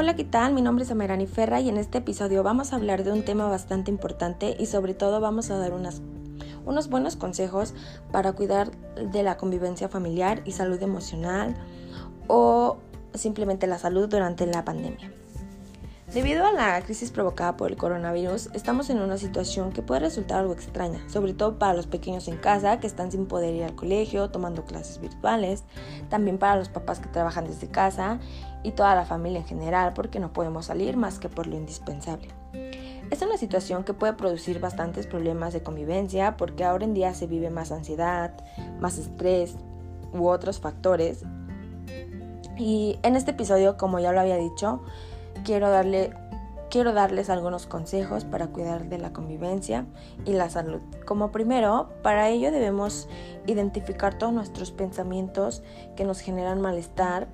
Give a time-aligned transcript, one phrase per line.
[0.00, 0.54] Hola, ¿qué tal?
[0.54, 3.50] Mi nombre es Amerani Ferra y en este episodio vamos a hablar de un tema
[3.50, 6.00] bastante importante y sobre todo vamos a dar unas,
[6.64, 7.74] unos buenos consejos
[8.10, 11.54] para cuidar de la convivencia familiar y salud emocional
[12.28, 12.78] o
[13.12, 15.12] simplemente la salud durante la pandemia.
[16.14, 20.40] Debido a la crisis provocada por el coronavirus, estamos en una situación que puede resultar
[20.40, 23.76] algo extraña, sobre todo para los pequeños en casa que están sin poder ir al
[23.76, 25.62] colegio, tomando clases virtuales,
[26.10, 28.18] también para los papás que trabajan desde casa
[28.62, 32.28] y toda la familia en general porque no podemos salir más que por lo indispensable.
[33.10, 37.26] Es una situación que puede producir bastantes problemas de convivencia porque ahora en día se
[37.26, 38.32] vive más ansiedad,
[38.78, 39.56] más estrés
[40.12, 41.24] u otros factores.
[42.56, 44.82] Y en este episodio, como ya lo había dicho,
[45.44, 46.12] quiero, darle,
[46.70, 49.86] quiero darles algunos consejos para cuidar de la convivencia
[50.24, 50.80] y la salud.
[51.04, 53.08] Como primero, para ello debemos
[53.46, 55.62] identificar todos nuestros pensamientos
[55.96, 57.28] que nos generan malestar.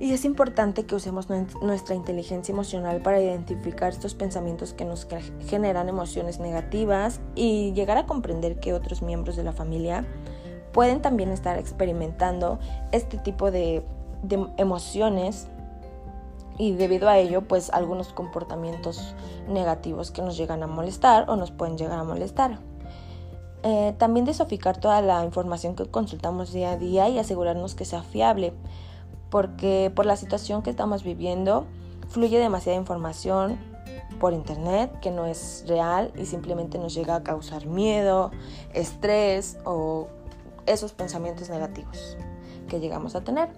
[0.00, 1.26] Y es importante que usemos
[1.60, 5.08] nuestra inteligencia emocional para identificar estos pensamientos que nos
[5.48, 10.06] generan emociones negativas y llegar a comprender que otros miembros de la familia
[10.72, 12.60] pueden también estar experimentando
[12.92, 13.82] este tipo de,
[14.22, 15.48] de emociones
[16.58, 19.14] y debido a ello pues algunos comportamientos
[19.48, 22.58] negativos que nos llegan a molestar o nos pueden llegar a molestar.
[23.62, 28.02] Eh, también desoficar toda la información que consultamos día a día y asegurarnos que sea
[28.02, 28.52] fiable,
[29.30, 31.66] porque por la situación que estamos viviendo
[32.08, 33.58] fluye demasiada información
[34.20, 38.30] por internet que no es real y simplemente nos llega a causar miedo,
[38.74, 40.08] estrés o
[40.66, 42.16] esos pensamientos negativos
[42.68, 43.48] que llegamos a tener.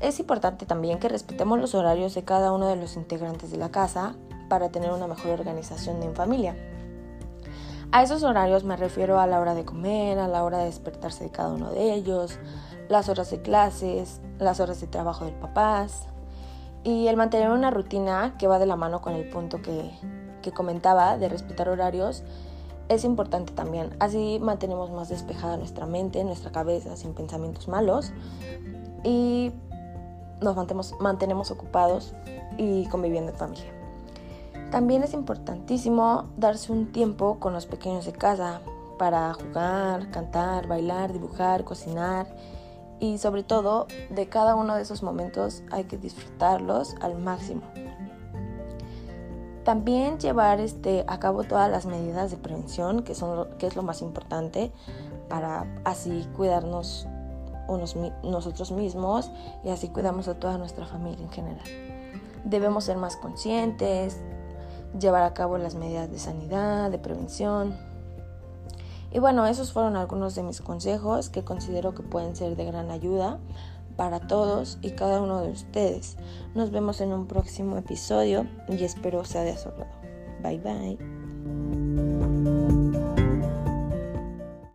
[0.00, 3.70] Es importante también que respetemos los horarios de cada uno de los integrantes de la
[3.70, 4.14] casa
[4.48, 6.56] para tener una mejor organización en familia.
[7.92, 11.24] A esos horarios me refiero a la hora de comer, a la hora de despertarse
[11.24, 12.38] de cada uno de ellos,
[12.88, 16.06] las horas de clases, las horas de trabajo del papás
[16.82, 19.90] y el mantener una rutina que va de la mano con el punto que,
[20.40, 22.22] que comentaba de respetar horarios
[22.88, 23.94] es importante también.
[24.00, 28.12] Así mantenemos más despejada nuestra mente, nuestra cabeza sin pensamientos malos
[29.04, 29.52] y
[30.40, 30.56] nos
[31.00, 32.14] mantenemos, ocupados
[32.56, 33.72] y conviviendo en familia.
[34.70, 38.60] También es importantísimo darse un tiempo con los pequeños de casa
[38.98, 42.26] para jugar, cantar, bailar, dibujar, cocinar
[43.00, 47.62] y sobre todo de cada uno de esos momentos hay que disfrutarlos al máximo.
[49.64, 53.82] También llevar este, a cabo todas las medidas de prevención, que, son, que es lo
[53.82, 54.72] más importante,
[55.28, 57.06] para así cuidarnos
[57.78, 59.30] nosotros mismos
[59.64, 61.66] y así cuidamos a toda nuestra familia en general.
[62.44, 64.20] Debemos ser más conscientes,
[64.98, 67.76] llevar a cabo las medidas de sanidad, de prevención.
[69.12, 72.90] Y bueno, esos fueron algunos de mis consejos que considero que pueden ser de gran
[72.90, 73.38] ayuda
[73.96, 76.16] para todos y cada uno de ustedes.
[76.54, 79.90] Nos vemos en un próximo episodio y espero sea de su agrado.
[80.42, 81.19] Bye bye.